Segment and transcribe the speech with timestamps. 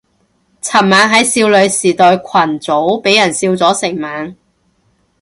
[0.63, 4.35] 尋晚喺少女時代群組俾人笑咗成晚